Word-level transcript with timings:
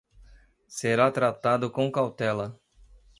Será 0.67 1.11
tratado 1.13 1.69
com 1.69 1.91
cautela 1.91 2.59